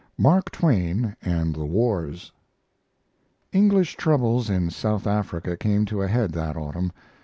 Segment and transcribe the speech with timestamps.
[0.17, 2.31] MARK TWAIN AND THE WARS
[3.51, 6.91] English troubles in South Africa came to a head that autumn.